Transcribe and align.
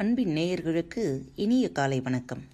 அன்பின் 0.00 0.36
நேயர்களுக்கு 0.36 1.22
இனிய 1.34 1.72
காலை 1.72 2.00
வணக்கம். 2.00 2.44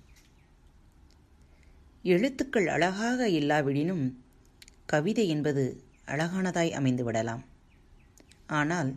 எழுத்துக்கள் 2.03 2.67
அழகாக 2.67 3.29
இல்லாவிடினும் 3.29 4.13
கவிதை 4.87 5.29
என்பது 5.29 5.83
அழகானதாய் 6.07 6.71
அமைந்து 6.71 7.05
விடலாம் 7.05 7.45
ஆனால் 8.47 8.97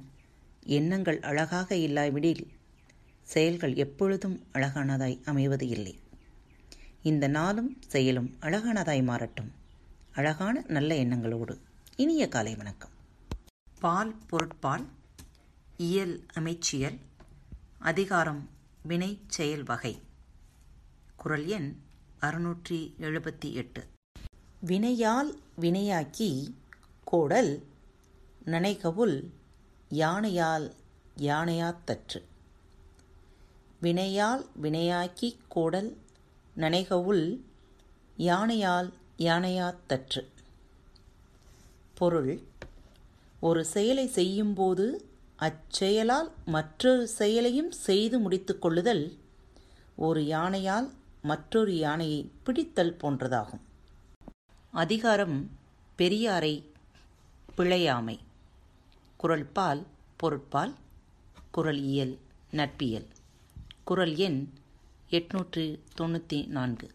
எண்ணங்கள் 0.63 1.19
அழகாக 1.19 1.75
இல்லாவிடில் 1.75 2.47
செயல்கள் 3.21 3.75
எப்பொழுதும் 3.75 4.43
அழகானதாய் 4.53 5.23
அமைவது 5.25 5.67
இல்லை. 5.67 5.99
இந்த 7.01 7.27
நாளும் 7.27 7.77
செயலும் 7.87 8.37
அழகானதாய் 8.41 9.03
மாறட்டும். 9.03 9.51
அழகான 10.11 10.63
நல்ல 10.67 10.95
எண்ணங்களோடு 10.95 11.57
இனிய 11.95 12.27
காலை 12.27 12.55
வணக்கம். 12.55 12.91
பால் 13.79 14.15
பொருட்பால் 14.27 14.87
இயல் 15.77 16.25
அமைச்சியல் 16.33 16.97
அதிகாரம் 17.81 18.49
வினை 18.83 19.19
செயல் 19.27 19.63
வகை. 19.63 20.01
குரல் 21.17 21.45
எண் 21.47 21.75
அறுநூற்றி 22.21 22.93
எழுபத்தி 22.99 23.51
எட்டு. 23.51 23.87
வினையால் 24.65 25.39
வினையாக்கி 25.61 26.55
கோடல் 27.03 27.63
நனைகவுல் 28.45 29.31
யானையால் 29.89 30.73
யானையாத்தற்று 31.17 32.21
வினையால் 33.81 34.45
வினையாக்கி 34.61 35.37
கோடல் 35.49 35.97
நனைகவுல் 36.55 37.45
யானையால் 38.17 38.93
யானையாத்தற்று 39.17 40.27
பொருள் 41.93 42.41
ஒரு 43.39 43.65
செயலை 43.65 44.07
செய்யும்போது 44.07 45.08
அச்செயலால் 45.39 46.31
மற்றொரு 46.45 47.07
செயலையும் 47.07 47.71
செய்து 47.71 48.19
முடித்து 48.19 48.59
கொள்ளுதல் 48.59 49.17
ஒரு 49.95 50.21
யானையால் 50.21 50.89
மற்றொரு 51.21 51.77
யானையை 51.77 52.31
பிடித்தல் 52.43 52.97
போன்றதாகும். 53.01 53.61
அதிகாரம் 54.71 55.49
பெரியாரை 55.97 56.65
பிழையாமை. 57.57 58.17
குரல் 59.17 59.45
பால் 59.45 59.85
பொருட்பால் 60.17 60.73
குரல் 61.51 61.81
இயல் 61.83 62.17
நட்பியல். 62.51 63.07
குரல் 63.83 64.15
எண் 64.15 64.49
எட்நூற்று 65.09 65.79
தொண்ணூற்றி 65.97 66.47
நான்கு. 66.47 66.89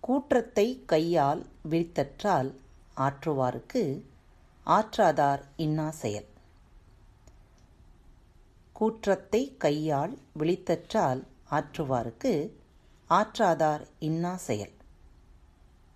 கூற்றத்தை 0.00 0.82
கையால் 0.86 1.46
விரித்தற்றால் 1.70 2.54
ஆற்றுவாருக்கு 2.96 3.84
ஆற்றாதார் 4.66 5.42
இன்னா 5.56 5.90
செயல் 5.90 6.34
கூற்றத்தை 8.78 9.40
கையால் 9.58 10.14
விழித்தற்றால் 10.38 11.20
ஆற்றுவாருக்கு 11.50 12.32
ஆற்றாதார் 13.10 13.84
இன்னா 13.98 14.32
செயல். 14.36 14.74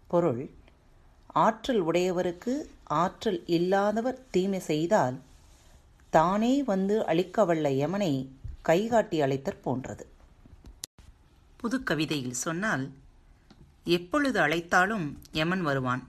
பொருள் 0.08 0.50
ஆற்றல் 1.26 1.82
உடையவருக்கு 1.86 2.54
ஆற்றல் 2.84 3.40
இல்லாதவர் 3.46 4.22
தீமை 4.30 4.60
செய்தால் 4.60 5.18
தானே 6.10 6.62
வந்து 6.62 6.96
அழிக்கவல்ல 7.00 7.68
யமனை 7.82 8.12
கைகாட்டி 8.62 9.20
அழைத்தற் 9.20 9.62
போன்றது. 9.62 10.06
புது 11.56 11.82
கவிதையில் 11.82 12.40
சொன்னால் 12.46 12.86
எப்பொழுது 13.84 14.40
அழைத்தாலும் 14.40 15.06
யமன் 15.32 15.62
வருவான். 15.62 16.02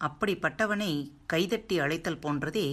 அப்படிப்பட்டவனை 0.00 0.92
கைதட்டி 1.26 1.78
அழைத்தல் 1.78 2.22
போன்றதே 2.22 2.68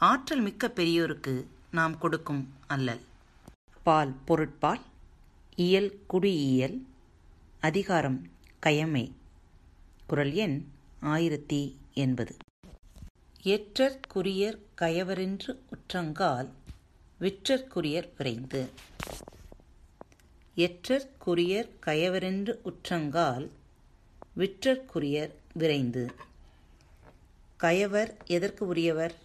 ஆற்றல் 0.00 0.40
மிக்க 0.40 0.72
பெரியோருக்கு 0.76 1.34
நாம் 1.70 1.98
கொடுக்கும் 1.98 2.54
அல்லல். 2.66 3.00
பால் 3.82 4.14
பொருட்பால் 4.24 4.80
இயல் 5.56 6.00
குடியியல் 6.06 6.86
அதிகாரம் 7.60 8.28
கயமை. 8.66 9.10
குரல் 10.06 10.32
எண் 10.32 10.64
ஆயிரத்தி 11.00 11.78
எண்பது. 11.94 12.36
எற்றற்குரியர் 13.42 14.58
கயவரென்று 14.80 15.58
உற்றங்கால் 15.68 16.48
விற்றற்குரியர் 17.20 18.08
விரைந்து. 18.16 18.68
எற்றற்குரியர் 20.56 21.70
கயவரென்று 21.86 22.58
உற்றங்கால் 22.62 23.50
விற்றற்குரியர் 24.36 25.34
விரைந்து. 25.52 26.12
கயவர் 27.60 28.24
எதற்கு 28.24 28.66
உரியவர்? 28.66 29.24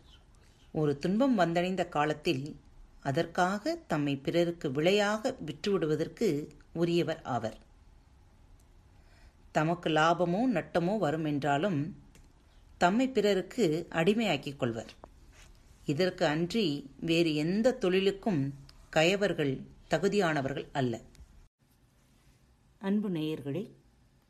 ஒரு 0.73 0.97
துன்பம் 0.97 1.39
வந்தடைந்த 1.39 1.89
காலத்தில் 1.89 2.55
அதற்காக 2.99 3.75
தம்மை 3.87 4.15
பிறருக்கு 4.15 4.71
விளையாக 4.71 5.35
விற்றுவிடுவதற்கு 5.45 6.47
உரியவர் 6.73 7.21
ஆவர். 7.21 7.57
தமக்கு 9.51 9.89
லாபமோ 9.89 10.41
நட்டமோ 10.53 10.97
வரும் 10.97 11.25
என்றாலும் 11.25 11.95
தம்மை 12.77 13.07
பிறருக்கு 13.07 13.87
அடிமையாக்கிக் 13.89 14.57
கொள்வர். 14.57 14.93
இதற்கு 15.85 16.25
அன்றி 16.25 16.89
வேறு 16.99 17.35
எந்த 17.35 17.73
தொழிலுக்கும் 17.73 18.53
கயவர்கள் 18.89 19.53
தகுதியானவர்கள் 19.89 20.67
அல்ல. 20.73 21.01
அன்பு 22.77 23.09
நேயர்களே 23.09 23.63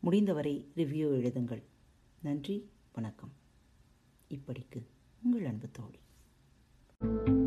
முடிந்தவரை 0.00 0.66
ரிவ்யூ 0.76 1.08
எழுதுங்கள். 1.18 1.62
நன்றி 2.22 2.70
வணக்கம். 2.92 3.32
இப்படிக்கு 4.28 4.86
உங்கள் 5.22 5.44
அன்பு 5.44 5.68
தோழி. 5.70 7.46